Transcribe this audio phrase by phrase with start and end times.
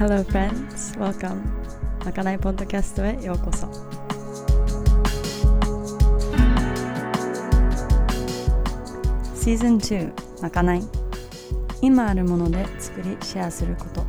[0.00, 1.42] Hello friends, welcome.
[2.06, 3.70] まかないポッドキャストへようこそ。
[9.34, 10.82] シーズン2まかない。
[11.82, 14.06] 今あるもので作りシェアすること。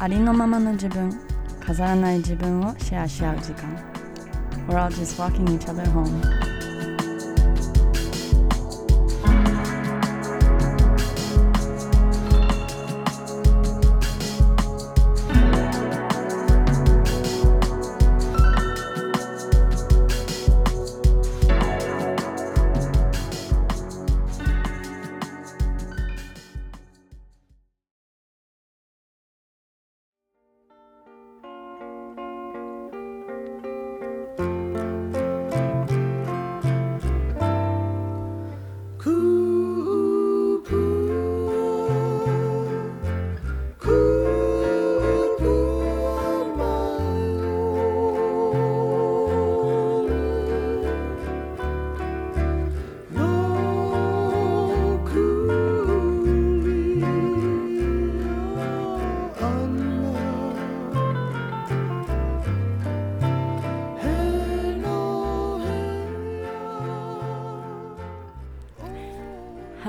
[0.00, 1.12] ありのままの自分
[1.60, 3.72] 飾らない自分をシェアし合う時間。
[4.66, 6.45] We're all just walking each other home.
[39.06, 39.35] Who?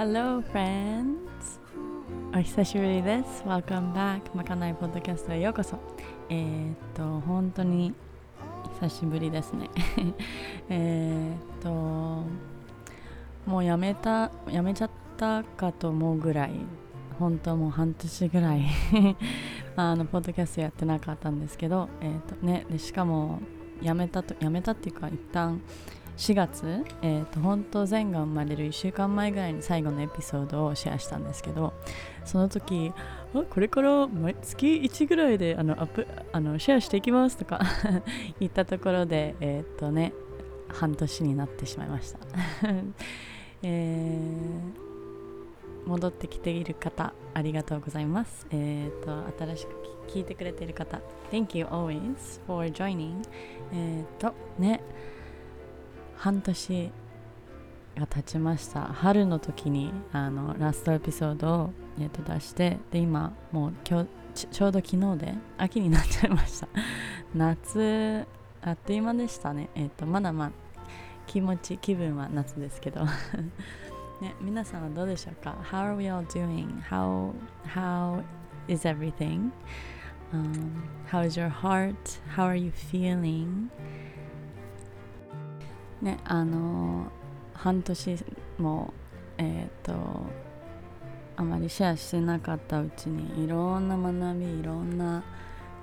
[0.07, 1.59] Hello friends.
[2.33, 3.43] お久しぶりです。
[3.43, 4.21] Welcome back.
[4.33, 5.77] まかないポッドキャストへようこそ。
[6.29, 7.93] えー、っと本当に
[8.79, 9.69] 久しぶりですね。
[10.69, 16.51] えっともうやめたやめちゃったかと思うぐらい
[17.19, 18.61] 本当もう半年ぐらい
[19.75, 23.41] あのポッドキャストやってなかったんですけどえー、っとねでしかも
[23.81, 25.61] やめたとやめたっていうか一旦
[26.17, 31.73] 4月、えーと、本当善が生まれる1週間前ぐらいに最後のエピソードをシェアしたんですけど
[32.25, 32.91] その時
[33.33, 37.61] これから毎月1ぐらいであのアップあのシェアしていきますとか
[38.39, 40.13] 言ったところでえ、ー、とね
[40.69, 42.19] 半年になってしまいました、
[43.63, 48.45] えー、戻ってきている方ありがとうございます。
[48.49, 49.71] え、ー、と新しく
[50.07, 50.99] 聞いてくれている方
[51.31, 53.21] Thank you always for joining
[53.73, 54.81] えっとね
[56.17, 56.91] 半年
[57.95, 61.69] が経ちました春の時にあのラストエピソードを、
[61.99, 66.67] えー、と出してで今もう今日ちょうど昨日で秋になっちゃいました
[67.33, 68.25] 夏
[68.61, 70.51] あっという間でしたねえっ、とまだまあ
[71.25, 73.05] 気持ち気分は夏ですけど
[74.21, 76.81] ね皆さんはどうでしょうか？How are we all doing?
[76.83, 77.33] How,
[77.65, 78.23] how
[78.67, 79.51] is everything?
[80.33, 81.95] Um, how is your heart?
[82.35, 83.69] How are you feeling?
[86.01, 87.11] ねあの
[87.53, 88.17] 半年
[88.59, 88.93] も
[89.37, 89.93] えっ、ー、と
[91.35, 95.23] あまりシェアしてなかったうちにいろんな学びいろんな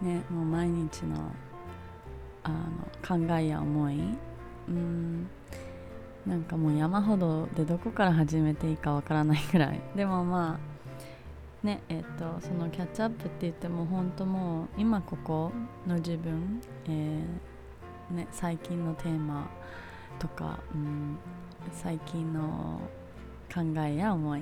[0.02, 1.30] ねもう毎日の
[2.42, 3.98] あの考えや思い
[4.68, 5.28] うん
[6.26, 9.80] なんかもう山ほどでどこから始めていいかわからないぐらい。
[9.94, 10.58] でもま
[11.62, 15.52] あねえっ、ー、とそのキャッチアップって言っても本当もう今ここ
[15.86, 19.48] の自分、えーね、最近のテーマ
[20.18, 21.18] とか、うん、
[21.72, 22.80] 最近の
[23.52, 24.40] 考えや思い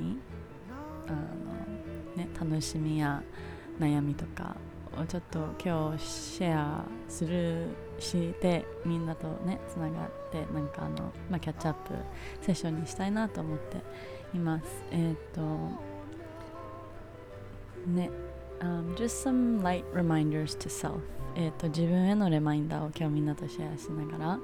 [1.07, 1.19] あの、
[2.17, 3.23] ね、楽しみや
[3.79, 4.57] 悩みとか
[5.01, 7.69] をちょっと今日シェアする
[7.99, 11.95] してみんなとねつながってなんかあの、まあ、キャッチアップ
[12.41, 13.77] セッションにしたいなと思って
[14.35, 14.65] います。
[14.91, 15.41] えっ、と
[17.87, 18.11] ね、
[18.61, 21.01] um, just some light reminders to self
[21.35, 24.39] えっ、と自分へのレマインダーを今日みんなとシェアしながら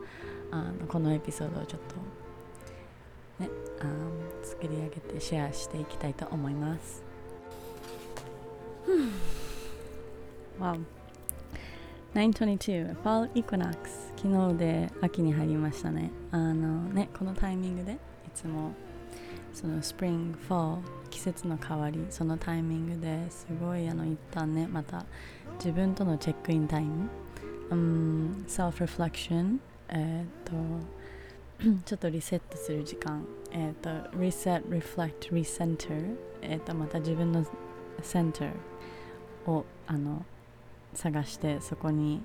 [0.51, 1.81] あのこのエピソードをちょっ
[3.39, 3.51] とね
[3.81, 3.85] あ
[4.43, 7.03] 作り上げてシェアしていきたいと思います。
[10.59, 10.77] わ
[12.15, 13.77] 922 Fall Equinox.
[14.17, 16.11] 昨日で秋に入りましたね。
[16.31, 17.97] あのねこのタイミングでい
[18.35, 18.73] つも
[19.53, 25.05] その spring, fall 季節の変わりそのタイミングですごいあの一旦ねまた
[25.57, 27.09] 自分との check-in time、
[27.71, 29.59] um, self reflection
[29.89, 30.53] えっ、と
[31.85, 37.45] ちょっとリセットする時間、えっ、と reset, reflect, recenter えっ、とまた自分の
[38.03, 40.25] センターをあの
[40.95, 42.23] 探してそこに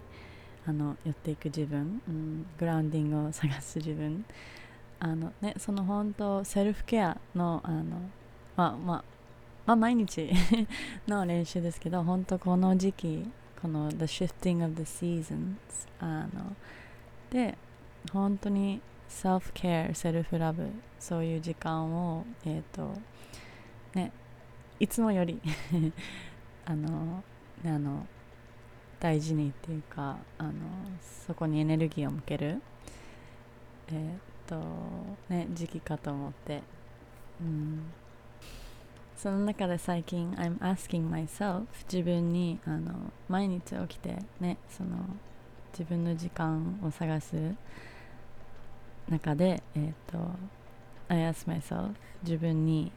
[0.66, 4.26] あの寄っていく自分、うん、グラウンディングを探す自分。
[5.00, 7.84] あのねその本当セルフケアのあの
[8.56, 9.04] まあまあ
[9.66, 10.32] まあ毎日
[11.08, 13.26] の練習ですけど本当この時期
[13.62, 15.56] この The shifting of the seasons
[16.00, 16.56] あの
[17.34, 17.58] で
[18.14, 20.70] 本当にセルフケアセルフラブ
[21.00, 22.94] そういう時間をえっ、ー、と
[23.94, 24.12] ね
[24.80, 25.42] いつもより
[26.66, 27.24] あの
[27.66, 28.08] あの
[29.00, 30.52] 大事にっていうかあの
[31.02, 32.62] そこにエネルギーを向ける
[33.90, 34.56] えー、と
[35.28, 36.62] ね時期かと思って。
[37.42, 37.84] うん。
[39.16, 44.98] その中で最近 I'm asking myself 自分にあの毎日起きてねその
[45.74, 47.36] 自分の時間を探す
[49.10, 50.18] 中でえっ、と
[51.10, 52.92] I ask myself 自分に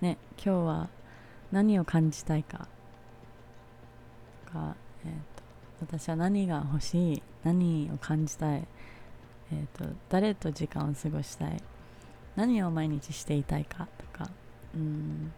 [0.00, 0.88] ね今日は
[1.52, 2.68] 何を感じたいか
[4.46, 5.12] とか、えー
[5.84, 8.66] と、私は何が欲しい何を感じたい、
[9.52, 11.62] えーと、誰と時間を過ごしたい
[12.36, 14.30] 何を毎日していたいかとか、
[14.74, 15.32] うん、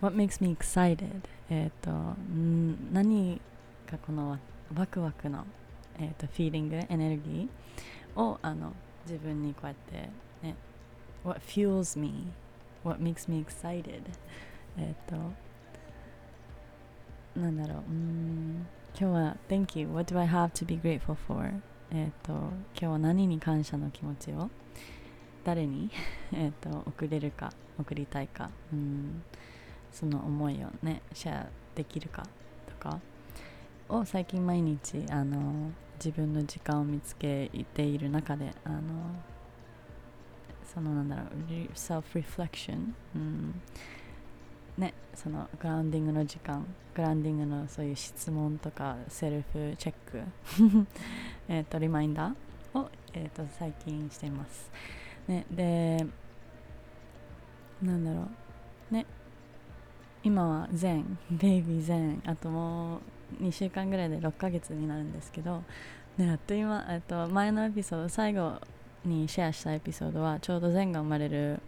[0.00, 1.22] What makes me excited?
[1.48, 3.40] えっ、ー、と、ん何
[3.90, 4.38] がこの
[4.74, 5.44] ワクワクの、
[5.98, 8.72] えーと、フィーリング、エネルギーをあの
[9.06, 10.08] 自分にこうやって
[10.42, 10.56] ね、
[11.24, 12.28] What fuels me?
[12.84, 14.02] What makes me excited?
[14.76, 15.16] えっ、と、
[17.40, 18.66] なんだろう、うん、
[18.98, 21.62] 今日は Thank you, what do I have to be grateful for?
[21.90, 24.50] えっ、と、今日は何に感謝の気持ちを
[25.44, 25.90] 誰に
[26.34, 29.22] えと送れるか、送りたいか、うん、
[29.92, 31.46] その思いをね、シェア
[31.76, 32.24] できるか
[32.66, 33.00] とか
[33.88, 38.80] を最近毎日あの自分の時間を見つけている中であの
[40.64, 41.26] そのなんだろう、
[41.74, 43.60] self reflection、うん。
[44.76, 50.22] ね、そのグラウンディングの時間グラウンディングのそういう質問とかセルフチェック
[51.48, 54.70] えとリマインダーを、えーと、最近しています、
[55.28, 56.06] ね、で
[57.80, 58.28] なんだろ
[58.90, 58.94] う。
[58.94, 59.06] ね
[60.22, 63.00] 今は全ベイビー全あともう
[63.40, 65.62] 2週間ぐらいで6ヶ月になるんですけど、
[66.16, 68.60] ね、あっと今、えっと、前のエピソード最後
[69.04, 71.60] にシェアしたエピソードはちょうど全が生まれる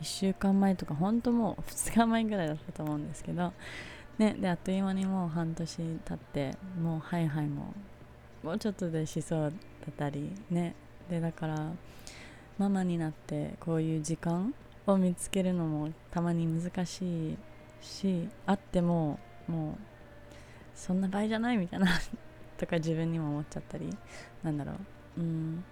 [0.00, 3.52] 1週間前とか本当もう2日前ぐらいだったと思うんですけど
[4.18, 7.74] ねであっという間にもう半年経ってもうハイハイも
[8.42, 9.48] もうちょっとでしそうだ
[9.90, 10.74] ったりね
[11.10, 11.72] でだから
[12.58, 14.54] ママになってこういう時間
[14.86, 17.36] を見つけるのもたまに難しい
[17.80, 19.97] しあってももう
[20.78, 21.88] そんな場合じゃないみたいな
[22.56, 23.90] とか自分にも思っちゃったり
[24.42, 25.20] なんだろう。
[25.20, 25.64] うん。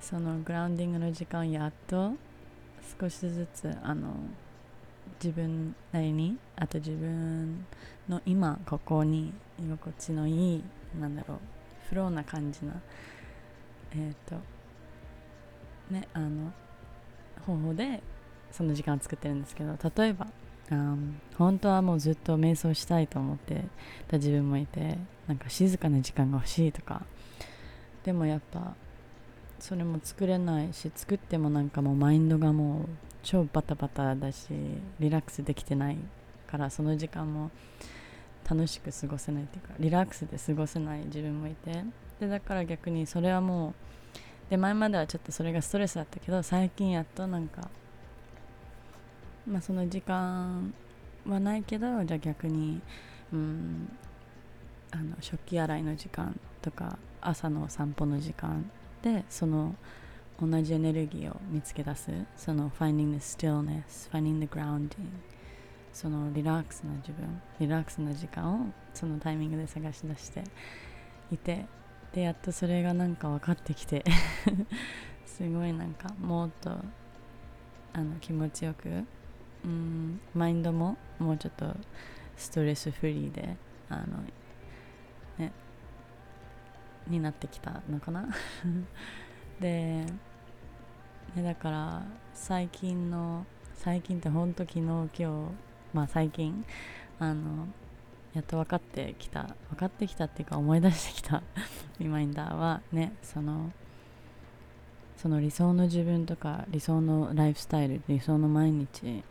[0.00, 2.12] そのグラウンディングの時間やっと
[2.98, 4.14] 少しずつあの
[5.22, 7.66] 自分なりにあと自分
[8.08, 10.64] の今ここに居心地のいい
[10.98, 11.38] なんだろう
[11.88, 12.80] フローな感じな
[13.92, 14.36] えっ、ー、と
[15.90, 16.52] ねあの
[17.46, 18.02] 方法で
[18.50, 20.26] その時間を作ってるんですけど例えば
[20.70, 20.96] あ
[21.36, 23.64] 本当はもうずっと瞑想したいと思って
[24.08, 27.02] た自分もいてなんか静かな時間が欲しいとか。
[28.04, 28.74] でもやっぱ
[29.58, 32.88] それも作れないし作ってもなんかもうマインドがもう
[33.22, 34.48] 超バタバタだし
[34.98, 35.98] リラックスできてない
[36.46, 37.50] からその時間も
[38.48, 41.84] 楽しく過ごせないっていうかリラックスで過ごせない自分もいて。
[42.20, 43.74] でだから逆にそれはも
[44.48, 47.70] うで前まではちょっとそれがストレスだったけど最近やっとなんか
[49.50, 50.72] まあその時間
[51.26, 52.80] はないけどじゃあ逆に
[53.32, 53.90] うん
[54.92, 58.70] あの食器洗いの時間とか朝の散歩の時間
[59.02, 59.74] でその
[60.40, 64.88] 同じエネルギーを見つけ出すその finding the stillness finding the grounding
[65.92, 70.44] そのリラックスな自分リラックスな時間をそのタイミングで探し出して
[71.30, 71.66] いて
[72.12, 74.04] でやっとそれがなんか分かってきて
[75.26, 79.04] すごいなんかもっとあの気持ちよく
[79.64, 80.20] うん。
[80.34, 81.74] マインドももうちょっと
[82.36, 83.56] ストレスフリーで
[83.88, 84.22] あの
[85.38, 85.52] ね。
[87.06, 88.28] になってきたのかな？
[89.60, 90.04] で、
[91.34, 92.02] ね、だから
[92.34, 95.26] 最近の最近ってほんと昨日今日
[95.92, 96.64] まあ最近
[97.18, 97.66] あの
[98.32, 99.54] やっと分かってきた。
[99.70, 101.42] 分かってきたっていうか思い出してきた。
[101.98, 103.72] リマインダーはねその
[105.16, 109.22] その理想の自分とか理想のライフスタイル理想の毎日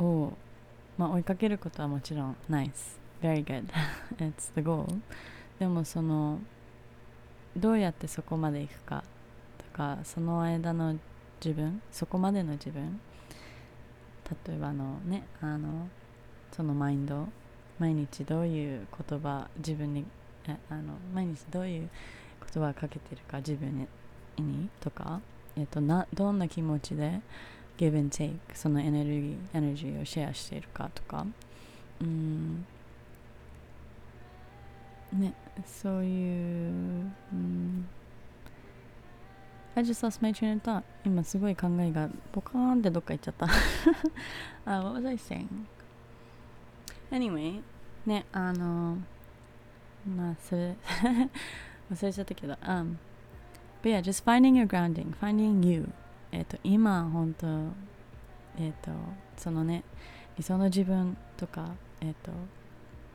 [0.00, 0.32] を、
[0.98, 3.66] まあ、追いかけることはもちろん nice very good.
[4.18, 4.86] It's the goal.
[5.58, 6.40] でもその
[7.56, 9.04] どうやってそこまで行くか
[9.58, 10.96] とかその間の
[11.44, 13.00] 自分そこまでの自分
[14.46, 15.88] 例えばのねあの
[16.52, 17.28] そのマインド
[17.78, 20.04] 毎日どういう言葉自分に
[20.70, 21.90] あの毎日どういう
[22.52, 23.86] 言葉をかけてるか自分
[24.38, 25.20] にとか、
[25.56, 27.20] えっと、などんな気持ちで
[27.80, 31.26] give and take そのエネルギーエネルギーをシェアしているかとか
[32.02, 32.66] うん
[35.14, 35.32] ね
[35.64, 36.72] そういう、
[37.32, 37.88] うん、
[39.74, 43.46] I just lost my train of thought 今すごい考えがポカーンってどっか行っちゃった
[44.66, 45.46] あ What was I saying?
[47.10, 47.62] Anyway
[48.04, 48.98] ねあの
[50.06, 50.76] まあそれ
[51.90, 52.96] 忘れちゃったけど、um,
[53.82, 55.90] But yeah, just finding your grounding, finding you
[56.32, 57.46] えっ、と今本当
[58.58, 58.90] えっ、と
[59.36, 59.84] そのね
[60.36, 61.70] 理想の自分とか
[62.00, 62.30] えっ、と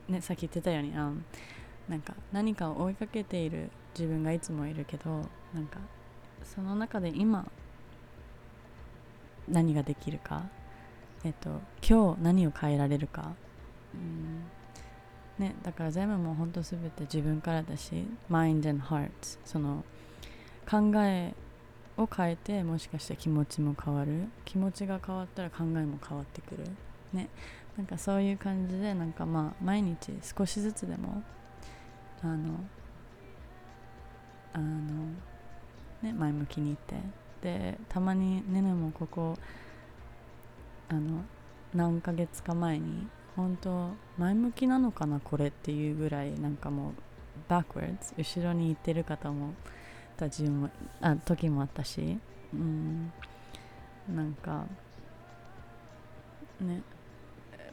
[0.08, 1.22] ねさっき言ってたように、um,
[1.90, 5.10] なんか何かを追いかけている自分がいつもいるけど
[5.54, 5.80] なんか
[6.44, 7.46] その中で今
[9.48, 10.44] 何ができるか
[11.24, 13.34] えっと今日何を変えられるか。
[13.94, 14.44] うん。
[15.40, 19.10] ねだから全部もうほんと全て自分からだし mind and heart
[19.44, 19.84] その
[20.70, 21.34] 考え
[21.98, 24.30] を変えてもしかして気持ちも変わる？
[24.46, 26.64] 気持ちが変わったら考えも変わってくる？
[27.14, 27.30] ね。
[27.78, 31.24] なんかそういう感じでなんかまあ毎日少しずつでも
[32.22, 32.60] あの
[34.54, 34.66] あの
[36.02, 36.96] ね前向きにいって。
[37.42, 39.38] でたまにねねもここ
[40.90, 41.22] あの
[41.75, 46.94] 何ヶ月か前に本当前向きなのかなこれっていうぐらいなんかも
[47.50, 49.54] う backwards 後ろに行ってる方も
[50.16, 50.70] たちも
[51.02, 52.18] あ時もあったし。
[52.54, 53.12] うん。
[54.14, 54.66] なんか
[56.62, 56.82] ね。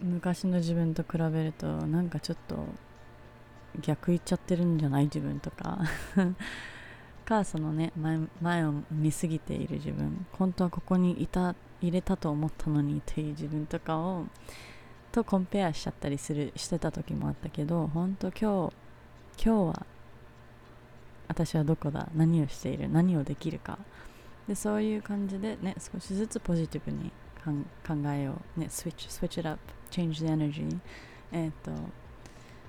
[0.01, 2.67] 昔の自分と比べるとなんかちょっと
[3.81, 5.79] 逆行っちゃってるんじゃない自分とか。
[7.25, 10.27] かそのね前前を見すぎている自分。
[10.33, 14.27] 本当はここにいた入れたと思ったのにっていう自分とかを
[15.13, 18.75] とコンペアしちゃったりするしてた時もあったけど本当今日
[19.45, 19.87] 今日は
[21.33, 22.09] 私はどこだ？
[22.15, 22.91] 何をしている？
[22.91, 23.79] 何をできるか？
[24.47, 27.11] でそういう感じでね少しずつポジティブに
[27.43, 29.59] 考えをね switch switch it up
[29.91, 30.79] change the energy
[31.33, 31.71] えっ、と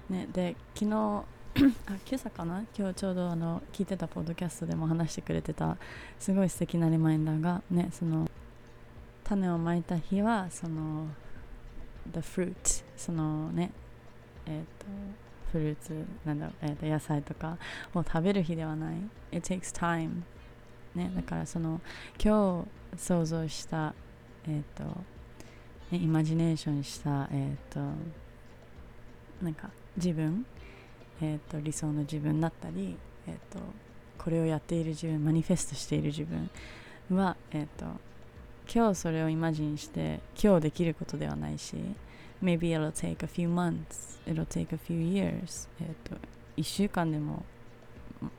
[0.10, 1.24] ねで昨日あ
[1.56, 2.64] 今朝かな？
[2.78, 5.78] 今日ちょうどあの聞いてたポッドキャストでも話してくれてた
[6.18, 8.30] すごい素敵なリマインダーがねその
[9.26, 11.08] 種をまいた日はその
[12.14, 13.72] the fruit そのね
[14.46, 14.86] えっ、と
[15.54, 17.58] フルーツなんだろう、えー、と野菜とか
[17.94, 18.96] を食べる日ではない。
[19.32, 20.24] It takes time
[20.96, 21.82] ねだからその
[22.24, 23.94] 今日想像した
[24.48, 24.84] えっ、と、
[25.92, 27.80] ね、イマジネーションしたえっ、と
[29.42, 30.46] なんか自分
[31.22, 33.60] えーと、理想の自分だったり、えーと、
[34.18, 36.50] これをやっている自分マニフェストしている自分
[37.16, 37.86] は、えーと、
[38.74, 41.76] 今日それをイマジンして今日できることではないし
[42.44, 44.20] maybe it'll take a few months.
[44.28, 45.70] It'll take a few years.
[45.80, 46.16] えっ、と
[46.58, 47.46] 1週間でも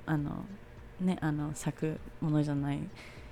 [0.07, 0.45] あの
[1.01, 2.81] ねあの咲くものじゃない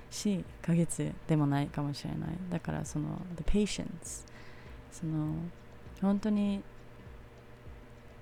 [0.09, 2.29] し1ヶ月でもないかもしれない。
[2.49, 4.25] だからその the patience
[4.91, 5.35] その
[6.01, 6.61] 本当に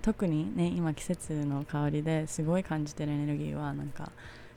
[0.02, 4.12] 特にね今季節の香りですごい感じてるエネルギーはなんか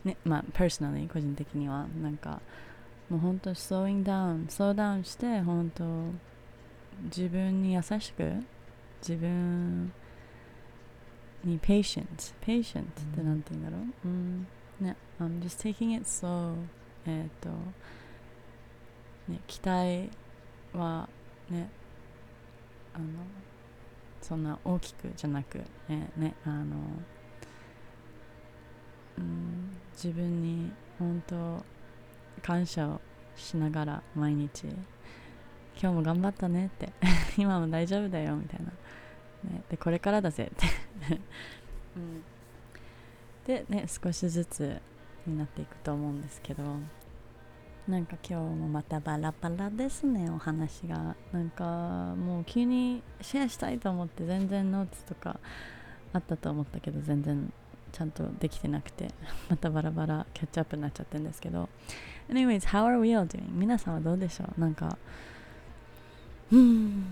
[0.05, 1.87] ねまあ personally 個人的には。
[2.03, 2.41] なんか
[3.11, 5.85] もう本当 slowing down スローダウンして本当
[7.05, 8.33] 自分に優しく
[9.01, 9.93] 自分
[11.45, 12.07] に patient
[12.41, 12.85] patient っ
[13.15, 14.47] てなんて言うんだろう、うん、
[14.81, 16.55] ね I'm just taking it slow
[17.07, 17.51] えっ、と
[19.29, 20.11] ね期待
[20.73, 21.09] は
[21.51, 21.69] ね
[22.95, 23.05] あの
[24.23, 25.59] そんな大きくじゃなく、
[25.89, 26.65] ねね、あの、
[29.19, 31.63] うん、自分に本当
[32.41, 33.01] 感謝を
[33.37, 34.65] しながら毎日
[35.81, 36.93] 今日も頑張ったねって。
[37.37, 38.67] 今も大丈夫だよみたいな、
[39.51, 40.67] ね、でこれからだぜって。
[41.97, 42.23] うん、
[43.47, 44.81] でね少しずつ
[45.27, 46.63] になっていくと思うんですけど
[47.89, 51.17] なんか今日もまたバラバラですねお話が。
[51.33, 51.65] なんか
[52.17, 55.39] もう急にシェアしたいと思って全然ノーツとか
[56.13, 57.53] あったと思ったけど全然
[57.93, 59.09] ちゃんとできてなくて
[59.51, 61.69] またバラバラキャッチアップになっちゃってるんですけど。
[62.31, 63.51] Anyways, how are we all doing?
[63.51, 64.61] 皆さんはどうでしょう？
[64.61, 64.97] なんか
[66.53, 67.05] うん。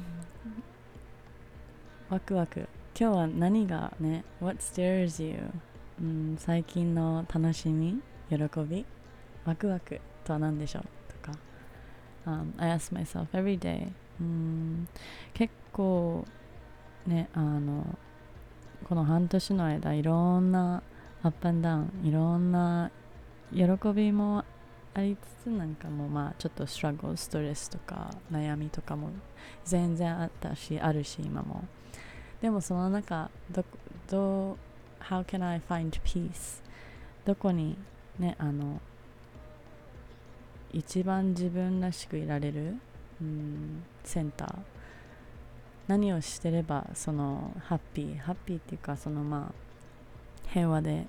[2.11, 2.69] ワクワク。
[2.99, 5.39] 今日は何がね What stirs you?
[6.01, 8.01] うん最近の楽しみ？
[8.29, 8.37] 喜
[8.69, 8.85] び？
[9.47, 10.83] ワクワクとは何でしょう？
[11.25, 11.39] とか、
[12.27, 13.89] um, I ask myself every day
[14.21, 14.89] うん。
[15.33, 16.27] 結構
[17.07, 17.99] ねあの
[18.85, 20.83] この半年の間いろんな
[21.23, 22.91] アップンダウンいろんな
[23.55, 23.63] 喜
[23.95, 24.42] びも
[24.95, 29.11] ありつつなんかもまあちょっとストラゴストレスとか悩みとかも
[29.65, 31.65] 全然あったしあるし今も。
[32.41, 33.65] でもその中ど
[34.11, 34.59] ど
[35.01, 36.63] How can I find peace?
[37.25, 37.77] どこに
[38.19, 38.81] ねあの
[40.73, 42.77] 一番自分らしくいられる、
[43.21, 44.55] うん、センター？
[45.89, 48.19] 何をしてればそのハッピー？
[48.19, 51.07] ハッピーっていうかそのまあ平和で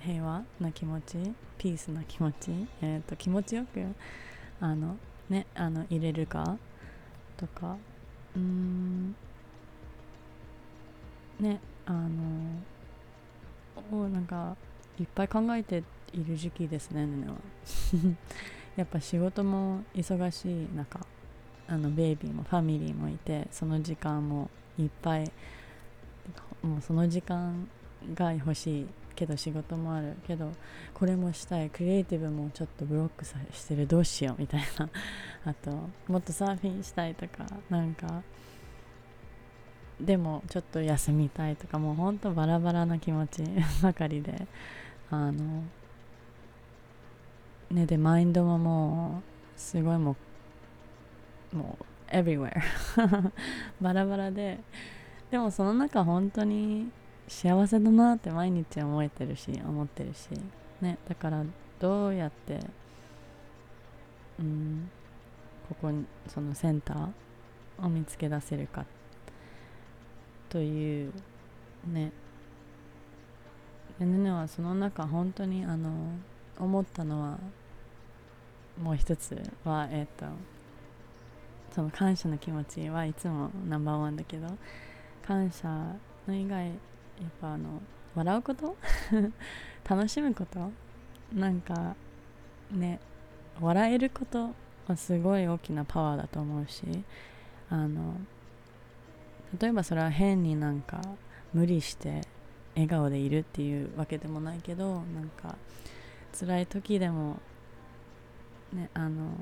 [0.00, 1.18] 平和な気持ち
[1.58, 2.50] ピースな気持ち、
[2.82, 3.84] えーと、気持ちよく
[4.60, 4.96] あの
[5.28, 6.58] ねあの入れるか
[7.36, 7.76] とか
[8.36, 9.14] うん
[11.38, 12.08] ねあの
[14.08, 14.56] なんか
[14.98, 17.34] いっぱい考えている時期ですねねは。
[18.76, 21.00] やっぱ仕事も忙しい中
[21.68, 25.30] あのベイビーもファミリーもいてその時間もいっぱい
[26.62, 27.68] もうその時間
[28.14, 30.52] が欲しいけど仕事もあるけど
[30.94, 31.70] これもしたい。
[31.70, 33.86] クリエイティブもちょっとブロックさしてる。
[33.86, 34.88] どうしようみたいな。
[35.44, 35.70] あと
[36.08, 37.46] もっとサーフィンしたいとか。
[37.68, 38.22] なんか
[40.00, 41.78] でもちょっと休みたいとか。
[41.78, 43.42] もうほんとバラバラな気持ち
[43.82, 44.46] ばかりで。
[45.10, 45.64] あの
[47.70, 49.22] ねでマインドもも
[49.56, 50.16] うすごいも
[51.52, 52.60] うもう everywhere
[53.80, 54.60] バラバラで。
[55.30, 56.90] でもその中本当に
[57.30, 60.28] 幸せだなって毎日思えてるし思ってるし。
[60.82, 61.44] ねだから
[61.78, 62.58] どうやって
[64.38, 64.90] うん
[65.68, 68.84] ここにそのセンターを見つけ出せるか。
[70.48, 71.12] という
[71.86, 72.12] ね。
[73.98, 75.90] でねはその中本当にあの
[76.58, 77.38] 思ったのは
[78.82, 80.26] もう一つはえっ、ー、と
[81.72, 84.48] その感謝の気持ちはいつもナンバーワンだけど
[85.24, 85.68] 感謝
[86.26, 86.72] の以外
[87.20, 87.80] やっぱあの
[88.14, 88.76] 笑うこと？
[89.88, 90.70] 楽しむこと？
[91.34, 91.94] なんか
[92.72, 92.98] ね
[93.60, 94.54] 笑えること
[94.88, 96.82] はすごい大きなパワーだと思うし
[97.68, 98.14] あの
[99.60, 101.00] 例えばそれは変になんか
[101.52, 102.22] 無理して
[102.74, 105.56] 笑顔でいるっていうわけでもないけどなんか
[106.38, 107.38] 辛い時でも
[108.72, 109.32] ねあの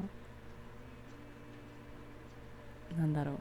[2.97, 3.37] なんだろう。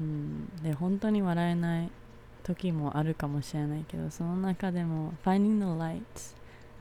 [0.00, 0.48] うん。
[0.62, 1.90] で本当に笑えない
[2.42, 6.00] 時もあるかもしれないけどその中でも Finding the light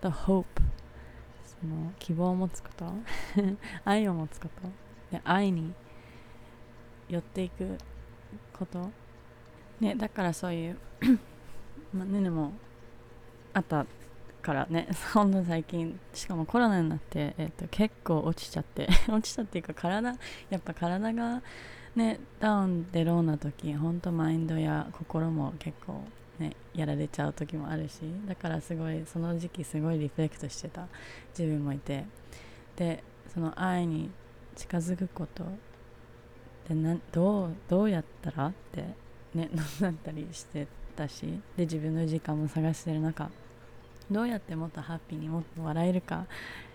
[0.01, 0.45] the hope
[1.43, 2.93] その希望を持つこと
[3.85, 4.69] 愛を持つこと
[5.11, 5.73] で愛に
[7.09, 7.77] 寄っていく
[8.53, 8.91] こと。
[9.79, 10.77] ねだからそういう
[11.93, 12.53] まあねも
[13.53, 13.85] あった
[14.41, 20.15] からね ほんと最近しかもコロナになって、えーと、結構落ちちゃって 落ちたっていうか体
[20.49, 21.41] やっぱ体が
[21.95, 26.01] ねダウンでローな時ほんとマインドや心も結構
[26.39, 30.87] ねやられちゃう時もあるしだからすごいその時期すごいリフレクトしてた。
[31.37, 32.05] 自分もいて。
[32.75, 33.03] で
[33.33, 34.09] その愛に
[34.55, 35.43] 近づくこと
[36.67, 38.85] でなどうどうやったらって
[39.33, 41.21] ねなったりしてたし
[41.57, 43.29] で自分の時間も探してる中
[44.09, 46.25] どうやってもっとハッピーにもっと笑えるか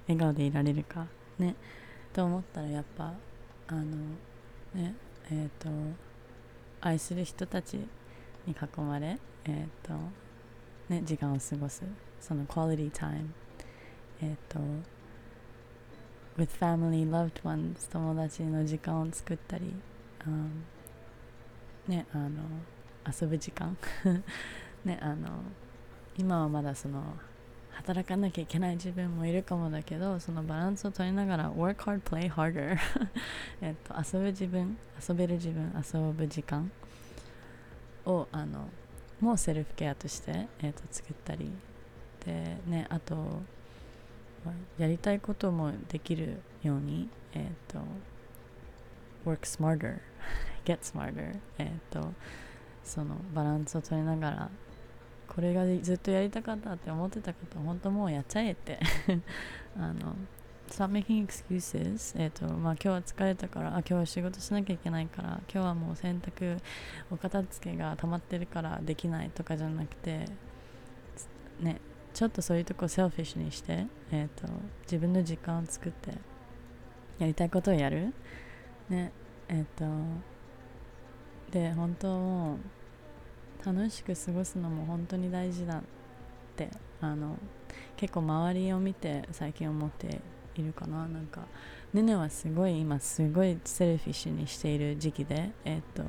[0.06, 1.06] 笑顔でいられるか
[1.38, 1.54] ね
[2.12, 3.12] と思ったらやっぱ
[3.68, 3.84] あの
[4.74, 4.94] ね
[5.30, 5.68] え、ー、と
[6.80, 7.86] 愛する人たちに
[8.48, 9.94] 囲まれえ、ー、と
[10.88, 11.82] ね時間を過ごす
[12.20, 13.26] その quality time
[14.22, 14.58] えっ、ー、と
[16.36, 19.74] with family loved ones 友達の時間を作ったり、
[20.26, 20.48] um,
[21.86, 22.30] ねあの
[23.06, 23.76] 遊ぶ時間。
[24.84, 25.42] ねあの
[26.16, 27.02] 今はまだその
[27.72, 32.76] 働かなきゃいけない自分もいるかもだけどそのバランスを取りながら work hard, play harder
[33.62, 34.76] えっと遊ぶ自分
[35.08, 36.70] 遊べる自分遊ぶ時間
[38.04, 38.68] をあの
[39.20, 41.50] もうセルフケアとして、えー、と作ったり。
[42.24, 43.40] でねあと
[44.78, 47.78] やりたいこともできるようにえっ、と
[49.24, 49.98] work smarter
[50.64, 52.12] get smarter えっ、と
[52.84, 54.50] そのバランスを取りながら
[55.34, 58.78] これがずっとやりたかったって思ってたこと本当もうやっちゃえって。
[59.78, 60.16] あの
[60.68, 66.60] Stop making excuses えっ、とまあ今日は疲れたからあ今日は仕事しなきゃいけないから今日はもう洗濯
[67.10, 70.26] お片付けが溜まってるからできないとかじゃなくて
[71.58, 71.80] ね
[72.14, 76.12] ちょっとそういうとこセルフィッシュにして、えーと、と自分の時間を作って
[77.18, 78.14] やりたいことをやる。
[78.88, 79.10] ね
[79.48, 79.84] えっ、ー、と
[81.50, 82.58] で本当もう
[83.64, 85.82] 楽しく過ごすのも本当に大事だっ
[86.56, 86.70] て
[87.00, 87.36] あの
[87.96, 90.20] 結構周りを見て最近思って
[90.54, 91.06] いるかな。
[91.06, 91.42] なんか
[91.92, 96.02] ねねはすごい今すごいセルフィッシュにしている時期でえっと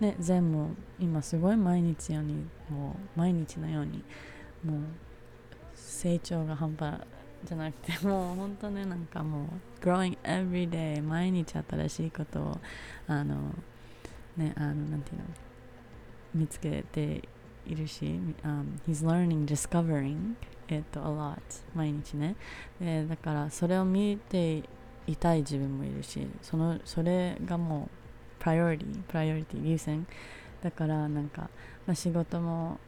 [0.00, 4.02] ね全部今すごい毎日ようにもう毎日のように
[4.64, 4.80] もう
[5.74, 7.00] 成長が半端
[7.44, 12.60] じゃなくて もう本当ねなんかもう growing every day 毎日新しいことを
[13.06, 13.54] あの
[14.36, 15.45] ねあのなんていうの？
[16.36, 17.22] 見つけて
[17.66, 20.34] いるし、um, he's learning, discovering
[20.68, 21.38] it a lot
[21.74, 22.36] 毎日ね。
[22.80, 24.62] でだからそれを見て
[25.06, 27.88] いたい自分もいるしそのそれがも
[28.38, 30.06] うプライオリティプライオリティ優先。
[30.62, 31.42] だからなんか、
[31.86, 32.78] まあ、仕事も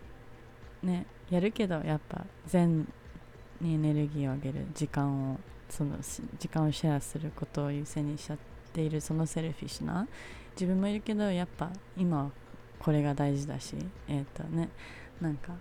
[0.83, 2.89] ねやるけどやっぱ全
[3.61, 5.97] にエネルギーを上げる時間をその
[6.39, 8.39] 時間をシェアすることを優先にしちゃっ
[8.73, 10.07] ているそのセルフィッシュな
[10.53, 12.31] 自分もいるけどやっぱ今は
[12.79, 13.77] これが大事だし
[14.09, 14.69] えっ、ー、とね
[15.21, 15.53] なんか。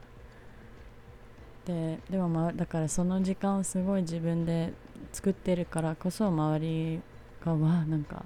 [1.66, 4.72] ででも、ま、だからその時間をすごい自分で
[5.12, 7.02] 作ってるからこそ周り
[7.44, 8.24] がわなんか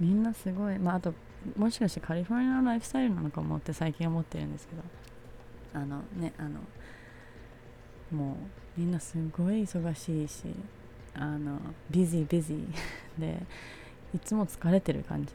[0.00, 1.14] みんなすごいまああと
[1.56, 4.82] もしかしてカリフォルニアのライフスタイルなのかもって最近思ってるんですけど。
[5.72, 6.60] あのねあの
[8.10, 8.32] も
[8.76, 10.42] うみんなすごい忙しいし
[11.14, 11.58] あの
[11.90, 13.40] busy busy で
[14.14, 15.32] いつも疲れてる感じ。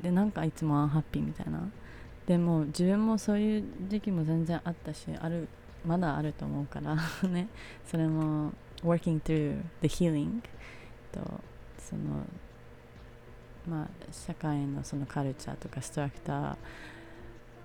[0.00, 1.60] でなんかいつも unhappy みたいな。
[2.26, 5.48] でも自分もそういう時期も全然あったしある
[5.86, 6.96] まだあると思うから
[7.28, 7.48] ね。
[7.86, 10.42] それも working through the healing
[11.10, 11.20] と
[11.78, 12.26] その
[13.66, 16.56] まあ社会のそのカルチャーとかストラクター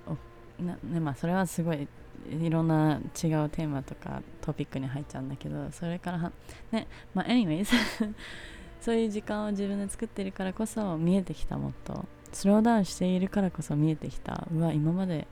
[0.08, 0.18] を
[0.64, 1.88] な、ねまあ、それはすごい
[2.30, 3.02] いろんな違う
[3.50, 6.32] テーマとかトピックに入っちゃうんだけどそれから
[6.72, 7.68] ねまあ anyways
[8.80, 12.06] そういう時間を自分で作ってるからこそ見えてきたもっと。
[12.34, 14.48] スローダウンしているからこそ見えてきた。
[14.54, 15.28] うわ今まで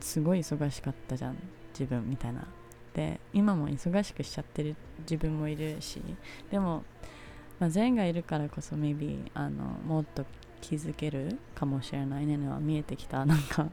[0.00, 1.36] すごい忙しかったじゃん
[1.72, 2.46] 自分みたいな。
[2.94, 6.02] で今も忙しくしちゃってる自分もいるし
[6.50, 6.82] でも、
[7.60, 10.24] まあ、善がいるからこそ maybe あのもっと
[10.60, 13.24] 気づけるかもしれないねのは見えてきた。
[13.24, 13.68] なんか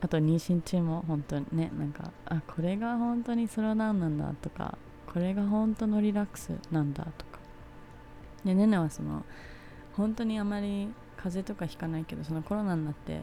[0.00, 4.78] あと妊娠中も本当にねなんかあこれが本当にスローダウンなんだとか
[5.12, 7.40] これが本当のリラックスなんだとか。
[8.44, 9.24] でねねはその
[9.98, 13.20] 本当にあまり風邪とかひかないけどそのコロナになって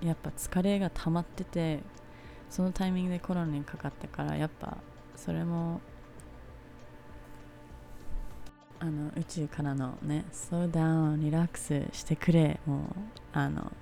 [0.00, 1.80] やっぱ疲れが溜まってて
[2.48, 4.78] そのタイミングでコロナにかかったからやっぱ
[5.16, 5.80] それも
[8.78, 12.80] あの宇宙からのねスローダウンリラックスしてくれもう
[13.32, 13.72] あの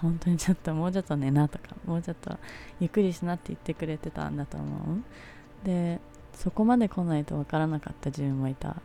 [0.00, 2.38] 本当にちょっともうちょっと寝なとかもうちょっと
[2.78, 5.66] ゆっくりしなって言ってくれてたんだと思う。
[5.66, 6.00] で
[6.34, 8.76] そこまで来ないと分からなかった自分もいた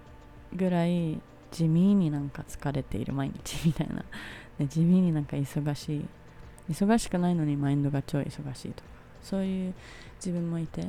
[0.53, 1.21] ぐらい
[1.55, 4.03] 地味になんか疲れている毎日みたいな。
[4.59, 6.05] で地味になんか忙しい。
[6.69, 8.89] 忙しくないのにマインドが超忙しいとか
[9.21, 9.73] そういう
[10.17, 10.87] 自分もいて。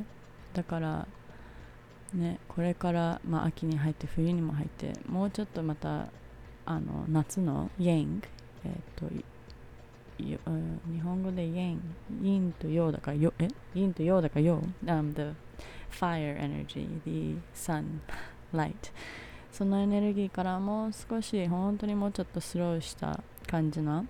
[0.55, 1.07] だから
[2.15, 6.09] ねこれから、まあ、秋に入って冬にも入ってもうちょっとまた
[6.65, 8.29] あの夏のイェング
[8.65, 9.15] えっ、ー、と
[10.19, 11.81] 日本語でイェン
[12.23, 13.49] インと陽だからよえ？
[13.75, 15.37] インと陽だから陽、um, the
[15.91, 18.01] fire energy the sun
[18.55, 18.73] light
[19.53, 24.05] そのエネルギーからもう少し本当にもうちょっとスローした感じな、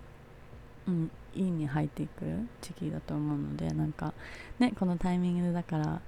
[0.88, 2.24] うん、インに入っていく
[2.60, 4.12] 時期だと思うのでなんか
[4.58, 6.00] ねこのタイミングでだから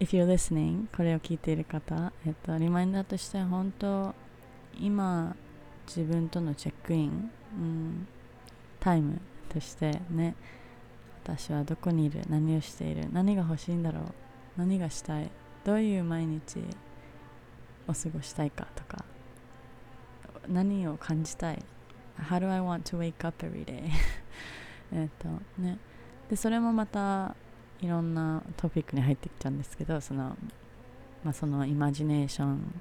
[0.00, 4.14] if you're listening これを聞いている方えっとリマインダーとして本当
[4.80, 5.36] 今
[5.86, 8.08] 自分とのチェックイン、うん、
[8.80, 10.34] タイムとしてね
[11.22, 14.04] 私はどこにいる何をしている何が欲しいんだろう
[14.56, 15.30] 何がしたい
[15.64, 16.58] どういう毎日
[17.88, 19.04] を過ごしたいかとか。
[20.48, 21.62] 何を感じたい
[22.18, 23.90] ？How do I want to wake up every day?
[24.92, 25.28] えっと
[25.60, 25.78] ね。
[26.28, 27.34] でそれもまた
[27.80, 30.36] いろんなトピックに入ってきちゃうんですけどその,、
[31.22, 32.80] まあ、そのイマジネーション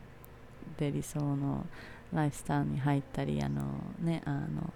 [0.78, 1.66] で理想の
[2.14, 3.62] ライフスタイルに入ったりあの
[4.00, 4.74] ねあの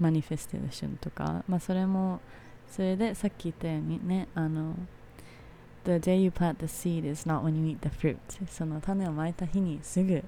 [0.00, 2.20] マニフェステーションとか、まあ、それも
[2.68, 4.74] それでさっき言ったようにねあの
[5.84, 8.18] The day you plant the seed is not when you eat the fruit.
[8.48, 10.22] その種をまいた日にすぐ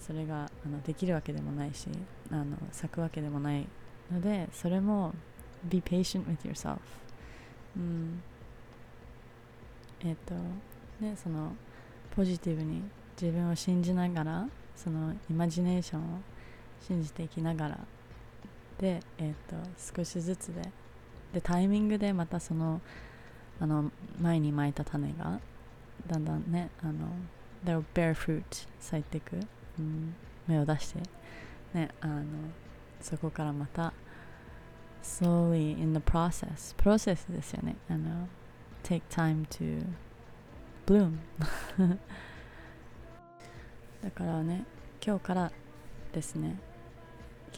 [0.00, 1.88] それがあのできるわけでもないし
[2.30, 3.66] あの咲くわけでもない
[4.10, 5.14] のでそれも
[5.64, 6.78] be patient with yourself.
[7.76, 8.22] うん。
[10.00, 10.34] えっ、ー、と
[11.00, 11.52] ねその
[12.16, 12.82] ポジティブに
[13.20, 16.04] 自分を信じながらそのイマジネーションを
[16.80, 17.78] 信じていきながら
[18.78, 19.56] で、えーと
[19.96, 20.62] 少しずつで
[21.32, 22.80] でタイミングでまたその
[23.60, 25.38] あの前に巻いた種が
[26.06, 27.08] だんだんねあの
[27.64, 28.42] they'll bear fruit
[28.78, 29.36] 咲いていく、
[29.78, 30.14] うん、
[30.48, 31.00] 芽を出して。
[31.74, 32.24] ねあの
[33.00, 33.92] そこからまた
[35.02, 37.76] slowly in the process プロセスですよね。
[37.88, 38.28] あの
[38.82, 39.86] take time to
[40.86, 41.18] bloom
[44.02, 44.64] だからね
[45.04, 45.52] 今日から
[46.12, 46.58] ですね。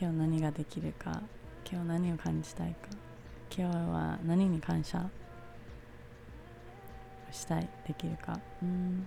[0.01, 1.23] 今日何ができるか
[1.71, 2.89] 今日何を感じたいか。
[3.57, 5.11] 今日は何に感謝？
[7.33, 8.39] したいできるか。
[8.63, 9.07] うん。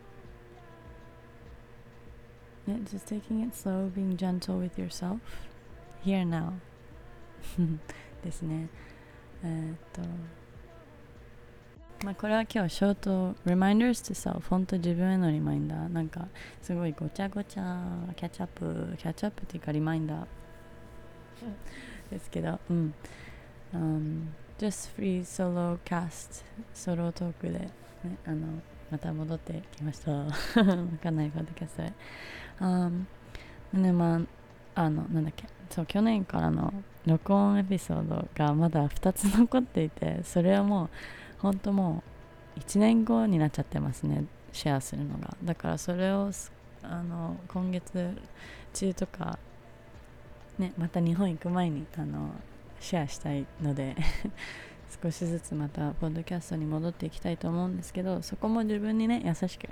[2.67, 5.19] ね just taking it slow being gentle with yourself.
[6.03, 6.53] Here now.
[8.23, 8.67] ですね。
[9.43, 10.01] えー、っと。
[12.03, 15.88] まあこれは今日ショート reminders to self 本当自分へのリマインダー。
[15.88, 16.27] なんか
[16.61, 20.27] すごいごちゃごちゃキャッチアップキャッチアップっていうかリマインダー。
[22.11, 22.59] ですけど。
[22.69, 22.93] うん、
[23.73, 27.85] um, just free solo cast ソロトークで。
[28.03, 28.47] ね、あの
[28.91, 30.12] また戻ってきました。
[30.12, 30.27] わ
[31.01, 31.93] かんないポッドキャストで。
[32.60, 33.05] Um,
[33.73, 34.21] ね、ま
[34.75, 36.73] あ、あのなんだっけそう去年からの
[37.05, 40.89] 録音エピソードがまだ2つ残っていてそれはもう
[41.39, 42.03] 本当も
[42.55, 46.31] う1年後になっちゃってますねシェアするのがだからそれを
[46.84, 48.15] あの今月
[48.73, 49.38] 中とか
[50.58, 52.31] ねまた日本行く前にあの
[52.79, 53.95] シェアしたいので
[55.01, 59.67] 少しずつまたポッドキャストに戻っていきたいと思うんですけどそこも自分にね優しく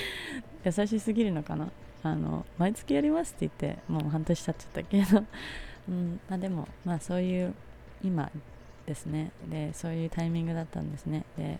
[0.64, 1.70] 優しすぎるのかな。
[2.02, 5.24] あの毎月やりますって言ってもう半年経っちゃったけど、
[5.88, 7.54] うんまあ、でもまあそういう
[8.02, 8.30] 今
[8.86, 9.32] ですね。
[9.50, 11.24] でそういうタイミングだったんですね。
[11.36, 11.58] で、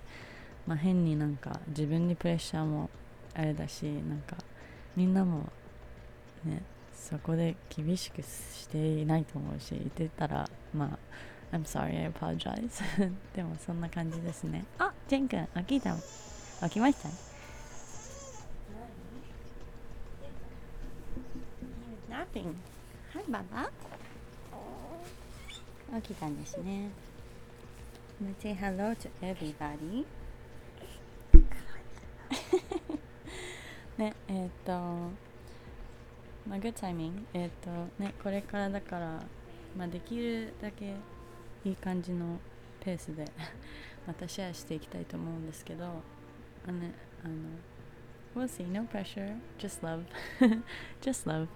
[0.66, 2.88] まあ、変になんか自分にプレッシャーも
[3.34, 4.36] あれだしなんか
[4.96, 5.50] みんなも
[6.44, 6.62] ね
[6.94, 10.98] そこで厳しくしていないと思うし言ってたらまあ
[11.52, 12.80] I'm sorry, I apologize.
[13.34, 14.64] でもそんな感じですね。
[14.78, 15.96] あジェン君起きた
[16.68, 17.08] 起きました。
[22.08, 22.54] Napping
[23.14, 23.68] Hi ババ
[26.00, 26.90] 起きたんですね。
[28.22, 30.06] Let's say hello to everybody.
[33.98, 34.72] ねえっ、ー、と
[36.48, 37.70] まあ、グッタイミングえっ、ー、と
[38.02, 39.20] ねこれからだから
[39.76, 40.94] まあできるだけ
[41.64, 42.38] いい感じの
[42.80, 43.24] ペースで
[44.06, 45.84] またシェアしていきたいと思うんですけど
[46.66, 46.92] あのね
[47.24, 47.34] あの
[48.34, 50.04] We'll see, no pressure, just love
[51.02, 51.48] just love.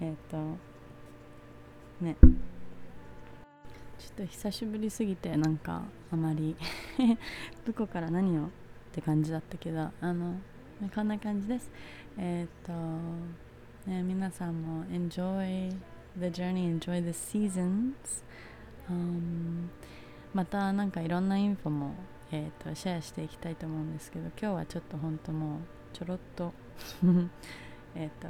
[0.00, 0.36] えっ、と
[2.00, 2.16] ね。
[3.98, 6.54] ちょっと久しぶりすぎてなんかあまり
[7.64, 8.48] どこから何をっ
[8.92, 10.38] て感じだったけどあの
[10.94, 11.70] こんな感じです。
[12.18, 15.70] えっ、ー、とね皆さんも enjoy
[16.18, 17.94] the journey enjoy the seasons、
[18.90, 19.68] um,
[20.34, 21.94] またなんかいろんな info も
[22.32, 25.60] えーと、シェアしていきたいと思うんですけど今日はちょっと本当もう
[25.92, 26.52] ちょろっと
[27.94, 28.26] えっと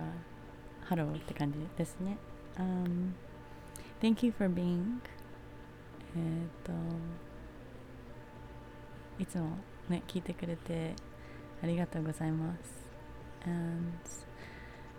[0.84, 2.16] ハローって感じですね。
[2.56, 3.12] Um,
[4.00, 5.00] thank you for being
[6.14, 6.72] えっ、と
[9.18, 9.56] いつも
[9.88, 10.94] ね聞いてくれて
[11.62, 12.86] ありがとうございます。
[13.46, 13.98] And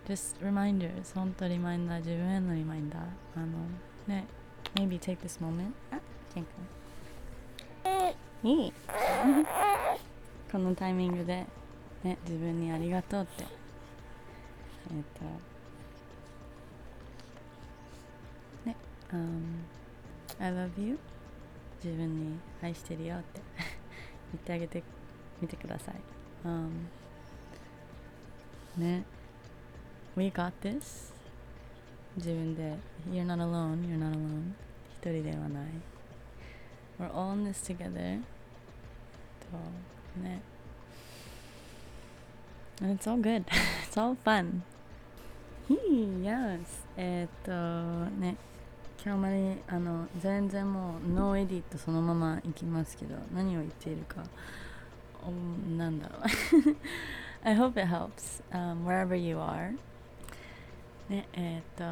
[0.06, 3.02] just reminders 本当リマインダー自分へのリマインダー
[3.36, 3.46] あの
[4.08, 4.26] ね
[4.74, 5.72] maybe take this moment.
[8.44, 8.72] いい。
[10.50, 11.46] このタイミングで
[12.04, 13.44] ね自分にありがとうって。
[14.90, 15.24] えっ、と
[19.16, 19.64] um,
[20.38, 20.98] I love you.
[21.82, 23.40] 自分に愛してるよって。
[24.32, 24.82] 言ってあげて
[25.40, 25.94] みてください、
[26.44, 26.70] um,
[28.76, 29.04] ね。
[30.16, 31.14] We got this
[32.18, 32.76] 自分で
[33.10, 34.52] You're not alone, you're not alone
[35.00, 35.66] 一人ではない
[37.00, 38.20] We're all in this together
[39.40, 40.42] とね
[42.82, 43.44] And it's all good
[43.88, 44.62] It's all fun
[45.68, 46.60] Yes
[46.96, 47.52] えっと
[48.20, 48.36] ね
[49.04, 54.24] 今日まであの全然もうノーエディットそのままいきますけど何を言っているか
[55.76, 56.22] なんだろう
[57.44, 59.76] I hope it helps、um, wherever you are
[61.08, 61.84] ねえっ、と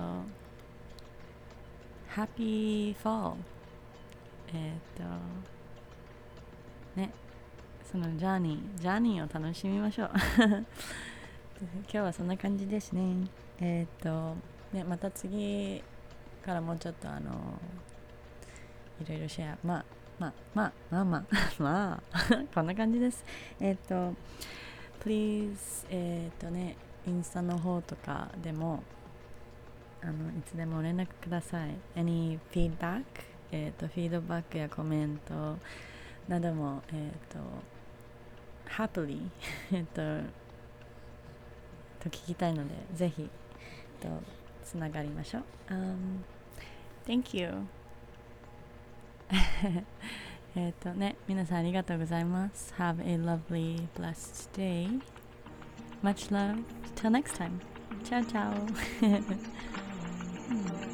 [2.14, 3.34] Happy Fall
[4.52, 5.02] えっ、と
[7.00, 7.10] ね
[7.90, 10.10] そのジャーニージャーニーを楽しみましょう。
[10.46, 13.26] 今日はそんな感じですね。
[13.58, 14.34] えっ、と
[14.72, 15.82] ねまた次
[16.44, 17.58] からもうちょっとあの
[19.00, 19.58] いろいろシェア。
[19.64, 19.84] まあ
[20.20, 22.20] まあまあまあまあまあ
[22.54, 23.24] こんな感じです。
[23.60, 24.14] えっ、と
[25.00, 26.76] please えっ、とね
[27.06, 28.82] インスタの方とかでも
[30.02, 33.04] あのいつでも連絡ください any feedback
[33.52, 35.56] えっ、とフィードバックやコメント
[36.28, 37.38] などもえっ、と
[38.68, 39.20] happily
[39.72, 40.02] えっと
[42.00, 43.28] と聞きたいのでぜひ
[44.00, 44.08] と
[44.64, 45.96] つながりましょう、um,
[47.06, 47.66] Thank you
[50.56, 52.72] えっとね、皆さんありがとうございます。
[52.78, 55.00] Have a lovely, blessed day.
[56.02, 56.64] Much love.
[56.94, 57.60] Till next time.
[58.02, 58.54] Ciao, ciao.
[60.48, 60.85] You.